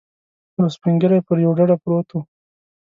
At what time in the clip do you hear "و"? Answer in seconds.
2.11-2.15